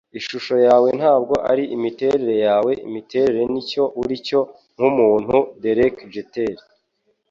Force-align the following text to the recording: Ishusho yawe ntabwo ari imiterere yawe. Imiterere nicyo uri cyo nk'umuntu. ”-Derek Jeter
Ishusho 0.19 0.55
yawe 0.65 0.89
ntabwo 0.99 1.35
ari 1.51 1.63
imiterere 1.75 2.35
yawe. 2.45 2.71
Imiterere 2.87 3.41
nicyo 3.53 3.83
uri 4.01 4.15
cyo 4.27 4.39
nk'umuntu. 4.75 5.35
”-Derek 5.63 5.95
Jeter 6.13 6.55